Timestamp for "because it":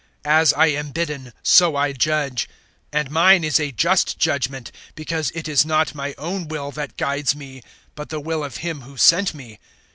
4.95-5.47